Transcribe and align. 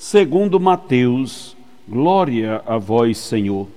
segundo 0.00 0.58
Mateus. 0.58 1.54
Glória 1.86 2.62
a 2.66 2.78
vós, 2.78 3.18
Senhor. 3.18 3.68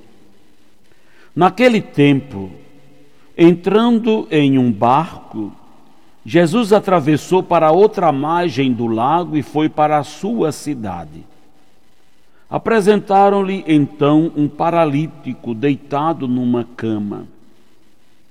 Naquele 1.36 1.82
tempo, 1.82 2.50
entrando 3.38 4.26
em 4.32 4.58
um 4.58 4.72
barco, 4.72 5.52
Jesus 6.26 6.72
atravessou 6.72 7.44
para 7.44 7.72
outra 7.72 8.10
margem 8.14 8.72
do 8.72 8.88
lago 8.88 9.36
e 9.36 9.44
foi 9.44 9.68
para 9.68 9.98
a 9.98 10.04
sua 10.04 10.54
cidade. 10.54 11.26
Apresentaram-lhe 12.50 13.66
então 13.68 14.32
um 14.34 14.48
paralítico 14.48 15.54
deitado 15.54 16.26
numa 16.26 16.64
cama. 16.78 17.28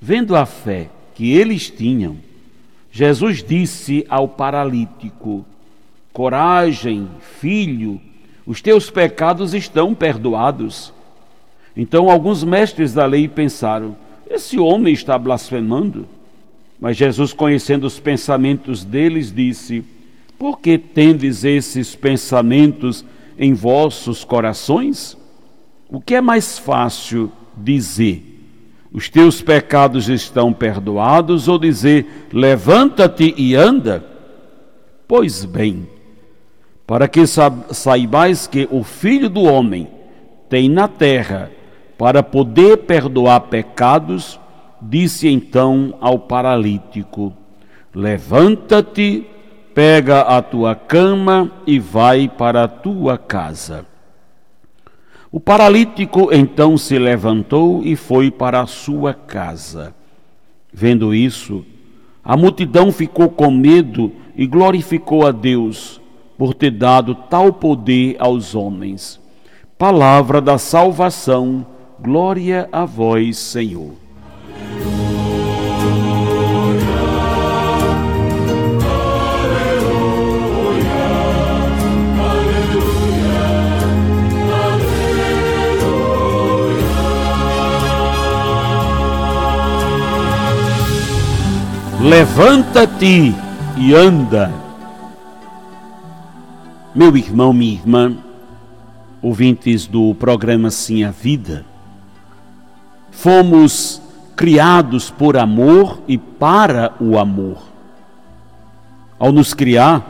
Vendo 0.00 0.34
a 0.34 0.46
fé 0.46 0.88
que 1.14 1.30
eles 1.30 1.68
tinham, 1.68 2.16
Jesus 2.90 3.42
disse 3.42 4.06
ao 4.08 4.26
paralítico: 4.26 5.44
Coragem, 6.12 7.08
filho, 7.40 8.00
os 8.46 8.60
teus 8.60 8.90
pecados 8.90 9.54
estão 9.54 9.94
perdoados. 9.94 10.92
Então 11.76 12.10
alguns 12.10 12.44
mestres 12.44 12.92
da 12.92 13.06
lei 13.06 13.28
pensaram: 13.28 13.96
Esse 14.28 14.58
homem 14.58 14.92
está 14.92 15.18
blasfemando. 15.18 16.06
Mas 16.80 16.96
Jesus, 16.96 17.32
conhecendo 17.32 17.86
os 17.86 17.98
pensamentos 17.98 18.84
deles, 18.84 19.32
disse: 19.32 19.84
Por 20.38 20.58
que 20.58 20.76
tendes 20.76 21.44
esses 21.44 21.94
pensamentos? 21.94 23.04
em 23.38 23.54
vossos 23.54 24.24
corações? 24.24 25.16
O 25.88 26.00
que 26.00 26.14
é 26.14 26.20
mais 26.20 26.58
fácil 26.58 27.30
dizer? 27.56 28.28
Os 28.92 29.08
teus 29.08 29.40
pecados 29.40 30.08
estão 30.08 30.52
perdoados 30.52 31.48
ou 31.48 31.58
dizer: 31.58 32.28
levanta-te 32.32 33.34
e 33.36 33.54
anda? 33.54 34.04
Pois 35.08 35.44
bem, 35.44 35.88
para 36.86 37.08
que 37.08 37.24
saibais 37.26 38.46
que 38.46 38.68
o 38.70 38.82
Filho 38.82 39.30
do 39.30 39.42
Homem 39.42 39.88
tem 40.48 40.68
na 40.68 40.88
terra 40.88 41.50
para 41.96 42.22
poder 42.22 42.78
perdoar 42.78 43.40
pecados, 43.42 44.38
disse 44.80 45.28
então 45.28 45.94
ao 46.00 46.18
paralítico: 46.18 47.32
Levanta-te, 47.94 49.24
pega 49.72 50.22
a 50.22 50.42
tua 50.42 50.74
cama 50.74 51.50
e 51.66 51.78
vai 51.78 52.28
para 52.28 52.64
a 52.64 52.68
tua 52.68 53.16
casa. 53.16 53.86
O 55.30 55.40
paralítico 55.40 56.28
então 56.30 56.76
se 56.76 56.98
levantou 56.98 57.82
e 57.82 57.96
foi 57.96 58.30
para 58.30 58.60
a 58.60 58.66
sua 58.66 59.14
casa. 59.14 59.94
Vendo 60.70 61.14
isso, 61.14 61.64
a 62.22 62.36
multidão 62.36 62.92
ficou 62.92 63.30
com 63.30 63.50
medo 63.50 64.12
e 64.36 64.46
glorificou 64.46 65.26
a 65.26 65.30
Deus 65.32 66.01
por 66.42 66.54
ter 66.54 66.72
dado 66.72 67.14
tal 67.14 67.52
poder 67.52 68.16
aos 68.18 68.52
homens. 68.52 69.20
Palavra 69.78 70.40
da 70.40 70.58
salvação, 70.58 71.64
glória 72.00 72.68
a 72.72 72.84
vós, 72.84 73.38
Senhor. 73.38 73.92
Levanta-te 92.00 93.32
e 93.76 93.94
anda. 93.94 94.71
Meu 96.94 97.16
irmão, 97.16 97.54
minha 97.54 97.72
irmã, 97.72 98.18
ouvintes 99.22 99.86
do 99.86 100.14
programa 100.14 100.70
Sim 100.70 101.04
a 101.04 101.10
Vida, 101.10 101.64
fomos 103.10 104.02
criados 104.36 105.08
por 105.08 105.38
amor 105.38 106.02
e 106.06 106.18
para 106.18 106.92
o 107.00 107.18
amor. 107.18 107.62
Ao 109.18 109.32
nos 109.32 109.54
criar, 109.54 110.06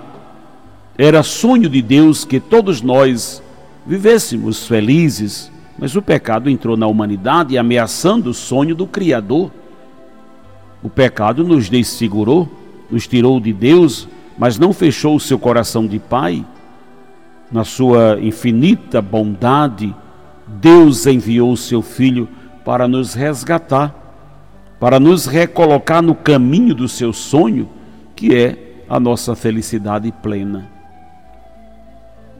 era 0.98 1.22
sonho 1.22 1.68
de 1.68 1.80
Deus 1.80 2.24
que 2.24 2.40
todos 2.40 2.82
nós 2.82 3.40
vivêssemos 3.86 4.66
felizes, 4.66 5.52
mas 5.78 5.94
o 5.94 6.02
pecado 6.02 6.50
entrou 6.50 6.76
na 6.76 6.88
humanidade 6.88 7.56
ameaçando 7.56 8.30
o 8.30 8.34
sonho 8.34 8.74
do 8.74 8.88
Criador. 8.88 9.52
O 10.82 10.90
pecado 10.90 11.44
nos 11.44 11.68
desfigurou, 11.68 12.50
nos 12.90 13.06
tirou 13.06 13.38
de 13.38 13.52
Deus, 13.52 14.08
mas 14.36 14.58
não 14.58 14.72
fechou 14.72 15.14
o 15.14 15.20
seu 15.20 15.38
coração 15.38 15.86
de 15.86 16.00
pai. 16.00 16.44
Na 17.52 17.64
sua 17.64 18.18
infinita 18.20 19.02
bondade, 19.02 19.94
Deus 20.46 21.06
enviou 21.06 21.52
o 21.52 21.56
seu 21.56 21.82
Filho 21.82 22.28
para 22.64 22.88
nos 22.88 23.14
resgatar, 23.14 23.94
para 24.80 24.98
nos 24.98 25.26
recolocar 25.26 26.02
no 26.02 26.14
caminho 26.14 26.74
do 26.74 26.88
seu 26.88 27.12
sonho, 27.12 27.68
que 28.16 28.34
é 28.34 28.82
a 28.88 28.98
nossa 28.98 29.36
felicidade 29.36 30.10
plena. 30.22 30.68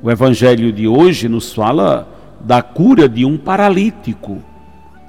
O 0.03 0.11
Evangelho 0.11 0.73
de 0.73 0.89
hoje 0.89 1.29
nos 1.29 1.53
fala 1.53 2.09
da 2.41 2.63
cura 2.63 3.09
de 3.09 3.25
um 3.25 3.37
paralítico 3.37 4.43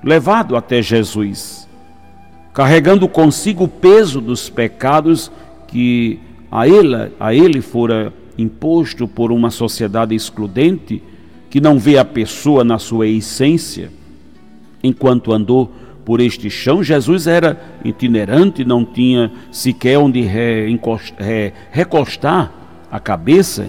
levado 0.04 0.56
até 0.56 0.82
Jesus 0.82 1.64
carregando 2.54 3.10
consigo 3.10 3.64
o 3.64 3.68
peso 3.68 4.22
dos 4.22 4.50
pecados 4.50 5.32
que 5.68 6.20
a 6.52 6.68
ele, 6.68 7.12
a 7.20 7.34
ele 7.34 7.62
fora 7.62 8.14
imposto 8.38 9.08
por 9.08 9.32
uma 9.32 9.50
sociedade 9.50 10.16
excludente 10.16 11.02
que 11.50 11.62
não 11.62 11.78
vê 11.78 11.98
a 11.98 12.06
pessoa 12.06 12.64
na 12.64 12.80
sua 12.80 13.08
essência. 13.08 13.92
Enquanto 14.84 15.32
andou 15.32 15.72
por 16.04 16.20
este 16.20 16.50
chão, 16.50 16.84
Jesus 16.84 17.28
era 17.28 17.62
itinerante, 17.86 18.66
não 18.66 18.84
tinha 18.84 19.32
sequer 19.52 19.98
onde 19.98 20.28
recostar 21.72 22.52
a 22.92 23.00
cabeça 23.00 23.68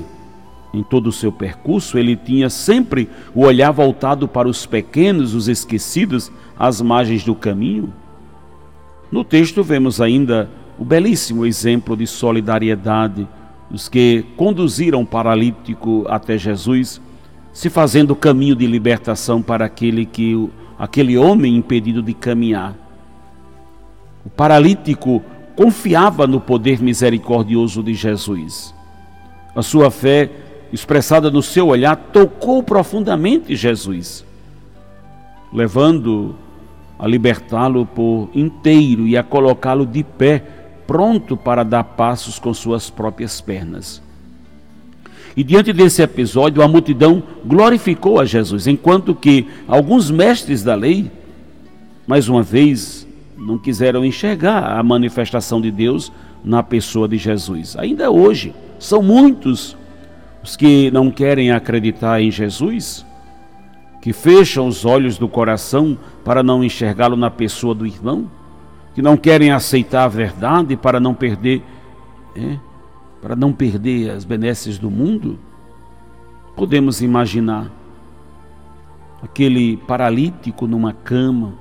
em 0.72 0.82
todo 0.82 1.06
o 1.06 1.12
seu 1.12 1.30
percurso, 1.30 1.96
ele 1.96 2.16
tinha 2.16 2.50
sempre 2.50 3.08
o 3.32 3.42
olhar 3.42 3.70
voltado 3.70 4.26
para 4.26 4.48
os 4.48 4.66
pequenos, 4.66 5.32
os 5.32 5.46
esquecidos, 5.46 6.32
às 6.58 6.80
margens 6.80 7.22
do 7.22 7.34
caminho. 7.34 7.92
No 9.10 9.22
texto 9.22 9.62
vemos 9.62 10.00
ainda 10.00 10.50
o 10.76 10.84
belíssimo 10.84 11.46
exemplo 11.46 11.96
de 11.96 12.06
solidariedade 12.06 13.28
dos 13.70 13.88
que 13.88 14.24
conduziram 14.36 15.02
o 15.02 15.06
paralítico 15.06 16.04
até 16.08 16.36
Jesus, 16.38 17.00
se 17.52 17.70
fazendo 17.70 18.14
caminho 18.16 18.54
de 18.54 18.66
libertação 18.66 19.40
para 19.40 19.64
aquele 19.64 20.04
que 20.04 20.48
aquele 20.78 21.16
homem 21.16 21.56
impedido 21.56 22.02
de 22.02 22.12
caminhar. 22.12 22.74
O 24.24 24.30
paralítico 24.30 25.22
confiava 25.54 26.26
no 26.26 26.40
poder 26.40 26.82
misericordioso 26.82 27.82
de 27.82 27.94
Jesus. 27.94 28.74
A 29.54 29.62
sua 29.62 29.90
fé, 29.90 30.30
expressada 30.72 31.30
no 31.30 31.42
seu 31.42 31.68
olhar, 31.68 31.96
tocou 32.12 32.62
profundamente 32.62 33.54
Jesus, 33.54 34.24
levando 35.52 36.34
a 36.98 37.06
libertá-lo 37.06 37.86
por 37.86 38.30
inteiro 38.34 39.06
e 39.06 39.16
a 39.16 39.22
colocá-lo 39.22 39.86
de 39.86 40.02
pé, 40.02 40.42
pronto 40.86 41.36
para 41.36 41.62
dar 41.62 41.84
passos 41.84 42.38
com 42.38 42.52
suas 42.52 42.90
próprias 42.90 43.40
pernas. 43.40 44.02
E 45.36 45.42
diante 45.42 45.72
desse 45.72 46.02
episódio, 46.02 46.62
a 46.62 46.68
multidão 46.68 47.22
glorificou 47.44 48.20
a 48.20 48.24
Jesus, 48.24 48.66
enquanto 48.66 49.14
que 49.14 49.48
alguns 49.66 50.10
mestres 50.10 50.62
da 50.62 50.74
lei, 50.74 51.10
mais 52.06 52.28
uma 52.28 52.42
vez, 52.42 53.06
não 53.36 53.58
quiseram 53.58 54.04
enxergar 54.04 54.78
a 54.78 54.82
manifestação 54.82 55.60
de 55.60 55.70
Deus 55.70 56.12
na 56.44 56.62
pessoa 56.62 57.08
de 57.08 57.18
Jesus. 57.18 57.76
Ainda 57.76 58.10
hoje, 58.10 58.54
são 58.78 59.02
muitos 59.02 59.76
os 60.42 60.56
que 60.56 60.90
não 60.90 61.10
querem 61.10 61.50
acreditar 61.50 62.20
em 62.20 62.30
Jesus 62.30 63.04
que 64.04 64.12
fecham 64.12 64.68
os 64.68 64.84
olhos 64.84 65.16
do 65.16 65.26
coração 65.26 65.96
para 66.22 66.42
não 66.42 66.62
enxergá-lo 66.62 67.16
na 67.16 67.30
pessoa 67.30 67.74
do 67.74 67.86
irmão, 67.86 68.30
que 68.94 69.02
não 69.02 69.16
querem 69.16 69.50
aceitar 69.50 70.04
a 70.04 70.08
verdade 70.08 70.76
para 70.76 71.00
não 71.00 71.12
perder, 71.12 71.62
é, 72.36 72.56
para 73.20 73.34
não 73.34 73.52
perder 73.52 74.10
as 74.10 74.24
benesses 74.24 74.78
do 74.78 74.90
mundo. 74.90 75.38
Podemos 76.54 77.02
imaginar 77.02 77.70
aquele 79.20 79.76
paralítico 79.78 80.66
numa 80.66 80.92
cama, 80.92 81.54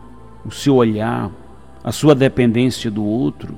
o 0.45 0.51
seu 0.51 0.75
olhar, 0.75 1.31
a 1.83 1.91
sua 1.91 2.13
dependência 2.13 2.91
do 2.91 3.03
outro. 3.03 3.55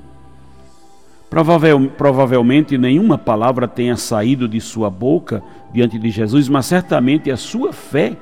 Provavel, 1.28 1.90
provavelmente 1.98 2.78
nenhuma 2.78 3.18
palavra 3.18 3.68
tenha 3.68 3.96
saído 3.96 4.48
de 4.48 4.60
sua 4.60 4.88
boca 4.88 5.42
diante 5.72 5.98
de 5.98 6.08
Jesus, 6.08 6.48
mas 6.48 6.64
certamente 6.64 7.30
a 7.30 7.36
sua 7.36 7.72
fé 7.72 8.16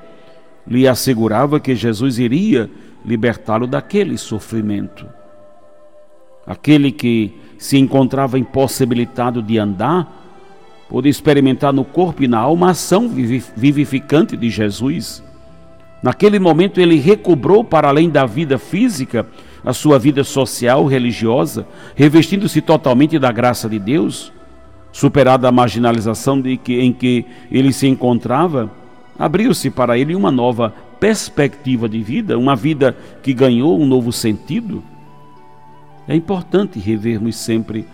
lhe 0.67 0.89
assegurava 0.89 1.61
que 1.61 1.77
Jesus 1.77 2.19
iria 2.19 2.69
libertá-lo 3.05 3.67
daquele 3.67 4.17
sofrimento. 4.17 5.07
Aquele 6.47 6.93
que 6.93 7.33
se 7.59 7.79
encontrava 7.79 8.39
impossibilitado 8.39 9.43
de 9.43 9.59
andar, 9.59 10.23
pôde 10.89 11.09
experimentar 11.09 11.73
no 11.73 11.85
corpo 11.85 12.23
e 12.23 12.29
na 12.29 12.39
alma 12.39 12.69
a 12.69 12.71
ação 12.71 13.09
vivificante 13.09 14.37
de 14.37 14.51
Jesus. 14.51 15.23
Naquele 16.03 16.39
momento 16.39 16.81
ele 16.81 16.97
recobrou 16.97 17.65
para 17.65 17.89
além 17.89 18.11
da 18.11 18.27
vida 18.27 18.59
física 18.59 19.27
a 19.65 19.73
sua 19.73 19.99
vida 19.99 20.23
social, 20.23 20.85
religiosa, 20.85 21.67
revestindo-se 21.95 22.61
totalmente 22.61 23.19
da 23.19 23.33
graça 23.33 23.69
de 23.69 23.79
Deus, 23.79 24.31
superada 24.93 25.49
a 25.49 25.53
marginalização 25.53 26.41
de 26.41 26.59
que, 26.59 26.79
em 26.79 26.93
que 26.93 27.25
ele 27.51 27.73
se 27.73 27.87
encontrava, 27.87 28.71
abriu-se 29.19 29.71
para 29.71 29.97
ele 29.97 30.15
uma 30.15 30.31
nova 30.31 30.75
perspectiva 31.01 31.89
de 31.89 32.03
vida, 32.03 32.39
uma 32.39 32.55
vida 32.55 32.97
que 33.23 33.33
ganhou 33.33 33.81
um 33.81 33.87
novo 33.87 34.13
sentido. 34.13 34.83
É 36.07 36.15
importante 36.15 36.79
revermos 36.79 37.37
sempre 37.37 37.87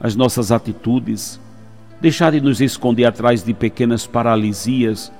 as 0.00 0.16
nossas 0.16 0.50
atitudes, 0.50 1.40
deixar 2.00 2.32
de 2.32 2.40
nos 2.40 2.60
esconder 2.60 3.04
atrás 3.04 3.42
de 3.42 3.52
pequenas 3.52 4.06
paralisias 4.06 5.12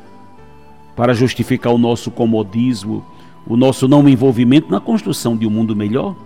para 0.96 1.14
justificar 1.14 1.72
o 1.72 1.78
nosso 1.78 2.10
comodismo, 2.10 3.04
o 3.46 3.56
nosso 3.56 3.86
não 3.86 4.08
envolvimento 4.08 4.70
na 4.70 4.80
construção 4.80 5.36
de 5.36 5.46
um 5.46 5.50
mundo 5.50 5.76
melhor. 5.76 6.16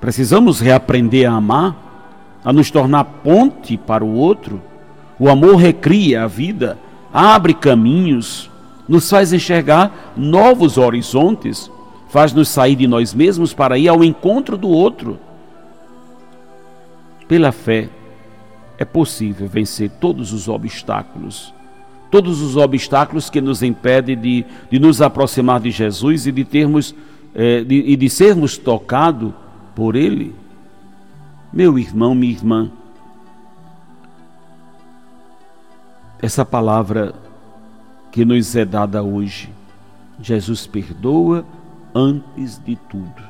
Precisamos 0.00 0.60
reaprender 0.60 1.30
a 1.30 1.34
amar, 1.34 2.40
a 2.44 2.52
nos 2.52 2.70
tornar 2.70 3.04
ponte 3.04 3.76
para 3.76 4.04
o 4.04 4.14
outro. 4.14 4.60
O 5.18 5.28
amor 5.28 5.56
recria 5.56 6.24
a 6.24 6.26
vida, 6.26 6.78
abre 7.12 7.54
caminhos, 7.54 8.50
nos 8.88 9.08
faz 9.08 9.32
enxergar 9.32 10.12
novos 10.16 10.76
horizontes, 10.76 11.70
faz-nos 12.14 12.48
sair 12.48 12.76
de 12.76 12.86
nós 12.86 13.12
mesmos 13.12 13.52
para 13.52 13.76
ir 13.76 13.88
ao 13.88 14.04
encontro 14.04 14.56
do 14.56 14.68
outro. 14.68 15.18
Pela 17.26 17.50
fé, 17.50 17.88
é 18.78 18.84
possível 18.84 19.48
vencer 19.48 19.90
todos 19.90 20.32
os 20.32 20.46
obstáculos 20.46 21.52
todos 22.12 22.40
os 22.40 22.56
obstáculos 22.56 23.28
que 23.28 23.40
nos 23.40 23.60
impedem 23.60 24.16
de, 24.16 24.44
de 24.70 24.78
nos 24.78 25.02
aproximar 25.02 25.58
de 25.58 25.72
Jesus 25.72 26.28
e 26.28 26.30
de 26.30 26.44
termos 26.44 26.94
é, 27.34 27.64
de, 27.64 27.74
e 27.74 27.96
de 27.96 28.08
sermos 28.08 28.56
tocados 28.56 29.32
por 29.74 29.96
Ele. 29.96 30.32
Meu 31.52 31.76
irmão, 31.76 32.14
minha 32.14 32.32
irmã, 32.32 32.70
essa 36.22 36.44
palavra 36.44 37.12
que 38.12 38.24
nos 38.24 38.54
é 38.54 38.64
dada 38.64 39.02
hoje, 39.02 39.50
Jesus 40.20 40.68
perdoa 40.68 41.44
antes 41.94 42.60
de 42.64 42.76
tudo. 42.76 43.22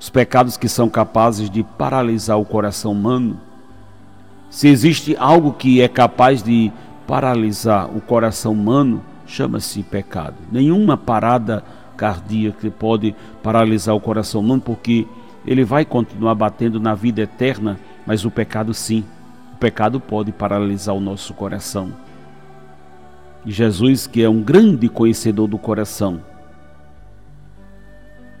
Os 0.00 0.08
pecados 0.08 0.56
que 0.56 0.68
são 0.68 0.88
capazes 0.88 1.50
de 1.50 1.62
paralisar 1.62 2.38
o 2.38 2.44
coração 2.44 2.92
humano, 2.92 3.38
se 4.50 4.68
existe 4.68 5.16
algo 5.18 5.52
que 5.52 5.80
é 5.80 5.88
capaz 5.88 6.42
de 6.42 6.72
paralisar 7.06 7.94
o 7.94 8.00
coração 8.00 8.52
humano 8.52 9.02
chama-se 9.26 9.82
pecado. 9.82 10.36
Nenhuma 10.50 10.96
parada 10.96 11.64
cardíaca 11.96 12.70
pode 12.70 13.14
paralisar 13.42 13.94
o 13.94 14.00
coração 14.00 14.40
humano, 14.40 14.60
porque 14.60 15.06
ele 15.46 15.64
vai 15.64 15.84
continuar 15.84 16.34
batendo 16.34 16.78
na 16.78 16.94
vida 16.94 17.22
eterna, 17.22 17.78
mas 18.06 18.24
o 18.24 18.30
pecado 18.30 18.72
sim. 18.72 19.04
O 19.54 19.56
pecado 19.56 19.98
pode 19.98 20.32
paralisar 20.32 20.94
o 20.94 21.00
nosso 21.00 21.34
coração. 21.34 21.92
E 23.44 23.50
Jesus, 23.50 24.06
que 24.06 24.22
é 24.22 24.28
um 24.28 24.42
grande 24.42 24.88
conhecedor 24.88 25.48
do 25.48 25.58
coração, 25.58 26.20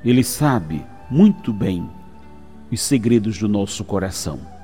ele 0.08 0.24
sabe 0.24 0.84
muito 1.10 1.52
bem 1.52 1.88
os 2.70 2.80
segredos 2.80 3.38
do 3.38 3.48
nosso 3.48 3.84
coração 3.84 4.56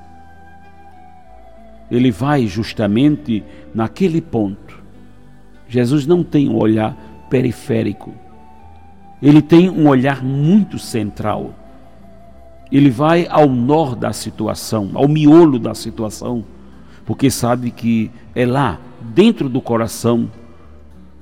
ele 1.93 2.11
vai 2.11 2.47
justamente 2.47 3.45
naquele 3.75 4.23
ponto. 4.23 4.83
Jesus 5.69 6.07
não 6.07 6.25
tem 6.25 6.49
um 6.49 6.57
olhar 6.57 6.97
periférico, 7.29 8.15
ele 9.21 9.43
tem 9.43 9.69
um 9.69 9.87
olhar 9.87 10.25
muito 10.25 10.79
central. 10.79 11.55
Ele 12.71 12.89
vai 12.89 13.27
ao 13.29 13.47
nó 13.47 13.95
da 13.95 14.15
situação, 14.15 14.93
ao 14.95 15.07
miolo 15.07 15.59
da 15.59 15.75
situação, 15.75 16.43
porque 17.05 17.31
sabe 17.31 17.71
que 17.71 18.11
é 18.35 18.47
lá, 18.47 18.81
dentro 19.15 19.47
do 19.51 19.61
coração, 19.61 20.31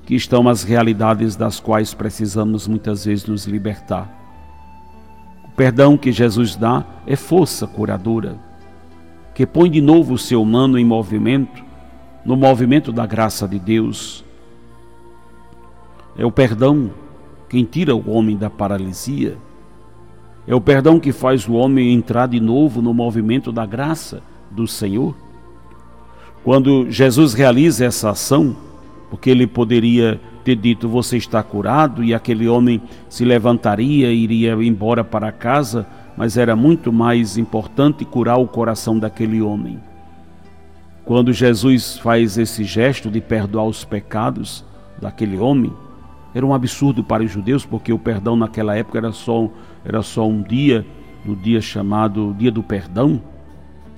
que 0.05 0.15
estão 0.15 0.47
as 0.49 0.63
realidades 0.63 1.35
das 1.35 1.59
quais 1.59 1.93
precisamos 1.93 2.67
muitas 2.67 3.05
vezes 3.05 3.25
nos 3.25 3.45
libertar. 3.45 4.09
O 5.45 5.51
perdão 5.51 5.97
que 5.97 6.11
Jesus 6.11 6.55
dá 6.55 6.85
é 7.05 7.15
força 7.15 7.67
curadora 7.67 8.51
que 9.33 9.45
põe 9.45 9.69
de 9.69 9.81
novo 9.81 10.13
o 10.13 10.17
seu 10.17 10.41
humano 10.41 10.77
em 10.77 10.85
movimento, 10.85 11.63
no 12.25 12.35
movimento 12.35 12.91
da 12.91 13.05
graça 13.05 13.47
de 13.47 13.57
Deus. 13.57 14.23
É 16.17 16.25
o 16.25 16.31
perdão 16.31 16.91
quem 17.49 17.63
tira 17.63 17.95
o 17.95 18.11
homem 18.11 18.37
da 18.37 18.49
paralisia. 18.49 19.37
É 20.47 20.53
o 20.53 20.61
perdão 20.61 20.99
que 20.99 21.11
faz 21.11 21.47
o 21.47 21.53
homem 21.53 21.93
entrar 21.93 22.27
de 22.27 22.39
novo 22.39 22.81
no 22.81 22.93
movimento 22.93 23.51
da 23.51 23.65
graça 23.65 24.21
do 24.49 24.67
Senhor. 24.67 25.15
Quando 26.43 26.89
Jesus 26.89 27.33
realiza 27.33 27.85
essa 27.85 28.09
ação, 28.09 28.55
porque 29.11 29.29
ele 29.29 29.45
poderia 29.45 30.19
ter 30.43 30.55
dito: 30.55 30.89
Você 30.89 31.17
está 31.17 31.43
curado, 31.43 32.03
e 32.03 32.15
aquele 32.15 32.47
homem 32.47 32.81
se 33.07 33.23
levantaria 33.23 34.11
e 34.11 34.23
iria 34.23 34.53
embora 34.53 35.03
para 35.03 35.31
casa 35.31 35.85
mas 36.15 36.37
era 36.37 36.55
muito 36.55 36.91
mais 36.91 37.37
importante 37.37 38.05
curar 38.05 38.37
o 38.37 38.47
coração 38.47 38.97
daquele 38.97 39.41
homem. 39.41 39.79
Quando 41.03 41.33
Jesus 41.33 41.97
faz 41.97 42.37
esse 42.37 42.63
gesto 42.63 43.09
de 43.09 43.19
perdoar 43.19 43.65
os 43.65 43.83
pecados 43.83 44.63
daquele 45.01 45.37
homem, 45.37 45.73
era 46.33 46.45
um 46.45 46.53
absurdo 46.53 47.03
para 47.03 47.23
os 47.23 47.31
judeus, 47.31 47.65
porque 47.65 47.91
o 47.91 47.99
perdão 47.99 48.35
naquela 48.35 48.75
época 48.75 48.99
era 48.99 49.11
só, 49.11 49.49
era 49.83 50.01
só 50.01 50.27
um 50.27 50.41
dia, 50.41 50.85
no 51.25 51.35
dia 51.35 51.59
chamado 51.59 52.35
Dia 52.37 52.51
do 52.51 52.63
Perdão, 52.63 53.21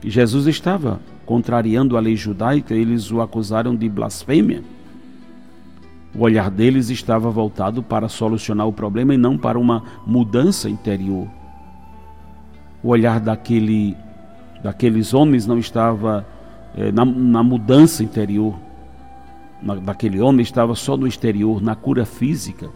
e 0.04 0.10
Jesus 0.10 0.48
estava 0.48 1.00
contrariando 1.26 1.96
a 1.96 2.00
lei 2.00 2.16
judaica, 2.16 2.74
eles 2.74 3.12
o 3.12 3.22
acusaram 3.22 3.76
de 3.76 3.88
blasfêmia. 3.88 4.64
O 6.16 6.24
olhar 6.24 6.50
deles 6.52 6.90
estava 6.90 7.30
voltado 7.30 7.82
para 7.82 8.08
solucionar 8.08 8.68
o 8.68 8.74
problema 8.74 9.14
e 9.14 9.18
não 9.18 9.38
para 9.38 9.58
uma 9.58 9.84
mudança 10.06 10.70
interior 10.70 11.28
o 12.84 12.90
olhar 12.90 13.20
daquele, 13.20 13.96
daqueles 14.62 15.14
homens 15.14 15.48
não 15.48 15.58
estava 15.58 16.28
é, 16.76 16.92
na, 16.92 17.06
na, 17.06 17.42
mudança 17.42 18.04
interior, 18.04 18.60
na, 19.62 19.76
daquele 19.76 20.20
homem 20.20 20.44
estava 20.44 20.76
só 20.76 20.98
no 20.98 21.08
exterior, 21.08 21.62
na 21.62 21.76
cura 21.76 22.06
física. 22.06 22.70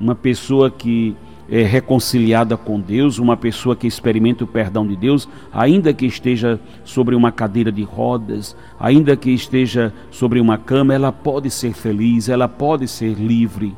Uma 0.00 0.14
pessoa 0.14 0.70
que 0.70 1.14
é 1.48 1.62
reconciliada 1.62 2.56
com 2.56 2.80
Deus, 2.80 3.18
uma 3.18 3.36
pessoa 3.36 3.76
que 3.76 3.86
experimenta 3.86 4.44
o 4.44 4.46
perdão 4.46 4.86
de 4.86 4.96
Deus, 4.96 5.28
ainda 5.52 5.92
que 5.92 6.06
esteja 6.06 6.58
sobre 6.84 7.14
uma 7.14 7.32
cadeira 7.32 7.70
de 7.70 7.82
rodas, 7.82 8.56
ainda 8.78 9.16
que 9.16 9.30
esteja 9.30 9.92
sobre 10.10 10.40
uma 10.40 10.56
cama, 10.56 10.94
ela 10.94 11.12
pode 11.12 11.50
ser 11.50 11.72
feliz, 11.72 12.28
ela 12.28 12.48
pode 12.48 12.88
ser 12.88 13.14
livre. 13.14 13.76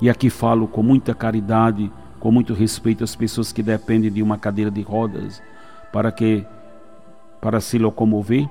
E 0.00 0.08
aqui 0.08 0.30
falo 0.30 0.66
com 0.66 0.82
muita 0.82 1.14
caridade 1.14 1.90
com 2.24 2.30
muito 2.30 2.54
respeito 2.54 3.04
às 3.04 3.14
pessoas 3.14 3.52
que 3.52 3.62
dependem 3.62 4.10
de 4.10 4.22
uma 4.22 4.38
cadeira 4.38 4.70
de 4.70 4.80
rodas 4.80 5.42
para 5.92 6.10
que 6.10 6.42
para 7.38 7.60
se 7.60 7.76
locomover 7.76 8.48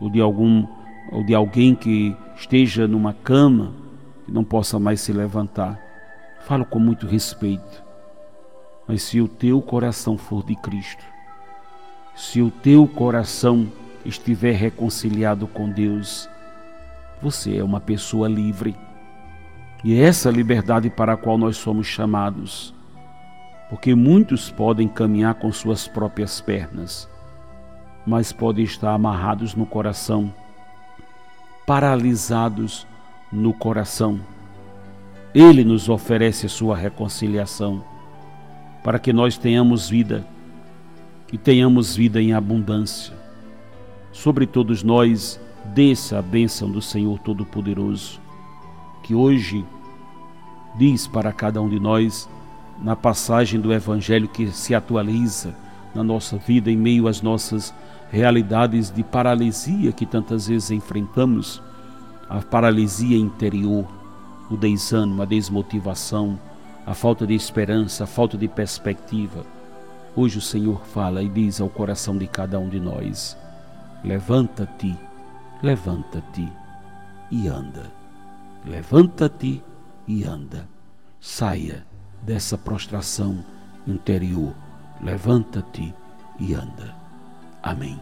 ou 0.00 0.08
de 0.08 0.20
algum 0.20 0.64
ou 1.10 1.24
de 1.24 1.34
alguém 1.34 1.74
que 1.74 2.16
esteja 2.36 2.86
numa 2.86 3.12
cama 3.12 3.72
que 4.24 4.30
não 4.30 4.44
possa 4.44 4.78
mais 4.78 5.00
se 5.00 5.12
levantar. 5.12 5.76
Falo 6.46 6.64
com 6.64 6.78
muito 6.78 7.04
respeito. 7.04 7.85
Mas 8.86 9.02
se 9.02 9.20
o 9.20 9.28
teu 9.28 9.60
coração 9.60 10.16
for 10.16 10.44
de 10.44 10.54
Cristo, 10.56 11.04
se 12.14 12.40
o 12.40 12.50
teu 12.50 12.86
coração 12.86 13.70
estiver 14.04 14.54
reconciliado 14.54 15.46
com 15.46 15.68
Deus, 15.68 16.28
você 17.20 17.56
é 17.56 17.64
uma 17.64 17.80
pessoa 17.80 18.28
livre. 18.28 18.76
E 19.84 19.98
é 19.98 20.04
essa 20.04 20.30
liberdade 20.30 20.88
para 20.88 21.14
a 21.14 21.16
qual 21.16 21.36
nós 21.36 21.56
somos 21.56 21.86
chamados 21.86 22.74
porque 23.68 23.94
muitos 23.94 24.50
podem 24.50 24.88
caminhar 24.88 25.34
com 25.34 25.50
suas 25.52 25.88
próprias 25.88 26.40
pernas, 26.40 27.08
mas 28.06 28.32
podem 28.32 28.64
estar 28.64 28.92
amarrados 28.92 29.54
no 29.54 29.66
coração 29.66 30.32
paralisados 31.66 32.86
no 33.32 33.52
coração. 33.52 34.20
Ele 35.34 35.64
nos 35.64 35.88
oferece 35.88 36.46
a 36.46 36.48
sua 36.48 36.76
reconciliação 36.76 37.82
para 38.86 39.00
que 39.00 39.12
nós 39.12 39.36
tenhamos 39.36 39.88
vida 39.88 40.24
e 41.32 41.36
tenhamos 41.36 41.96
vida 41.96 42.22
em 42.22 42.32
abundância. 42.32 43.12
Sobre 44.12 44.46
todos 44.46 44.84
nós, 44.84 45.40
desça 45.74 46.20
a 46.20 46.22
bênção 46.22 46.70
do 46.70 46.80
Senhor 46.80 47.18
Todo-Poderoso, 47.18 48.20
que 49.02 49.12
hoje 49.12 49.64
diz 50.78 51.08
para 51.08 51.32
cada 51.32 51.60
um 51.60 51.68
de 51.68 51.80
nós, 51.80 52.28
na 52.80 52.94
passagem 52.94 53.58
do 53.58 53.72
Evangelho 53.72 54.28
que 54.28 54.52
se 54.52 54.72
atualiza 54.72 55.52
na 55.92 56.04
nossa 56.04 56.36
vida 56.36 56.70
em 56.70 56.76
meio 56.76 57.08
às 57.08 57.20
nossas 57.20 57.74
realidades 58.08 58.88
de 58.88 59.02
paralisia 59.02 59.90
que 59.90 60.06
tantas 60.06 60.46
vezes 60.46 60.70
enfrentamos, 60.70 61.60
a 62.28 62.40
paralisia 62.40 63.18
interior, 63.18 63.84
o 64.48 64.56
desânimo, 64.56 65.22
a 65.22 65.24
desmotivação, 65.24 66.38
a 66.86 66.94
falta 66.94 67.26
de 67.26 67.34
esperança, 67.34 68.04
a 68.04 68.06
falta 68.06 68.38
de 68.38 68.46
perspectiva. 68.46 69.44
Hoje 70.14 70.38
o 70.38 70.40
Senhor 70.40 70.86
fala 70.86 71.20
e 71.22 71.28
diz 71.28 71.60
ao 71.60 71.68
coração 71.68 72.16
de 72.16 72.28
cada 72.28 72.58
um 72.60 72.68
de 72.68 72.78
nós: 72.78 73.36
Levanta-te, 74.04 74.96
levanta-te 75.60 76.48
e 77.30 77.48
anda. 77.48 77.90
Levanta-te 78.64 79.62
e 80.06 80.24
anda. 80.24 80.68
Saia 81.20 81.84
dessa 82.22 82.56
prostração 82.56 83.44
interior. 83.86 84.54
Levanta-te 85.02 85.92
e 86.38 86.54
anda. 86.54 86.94
Amém. 87.62 87.98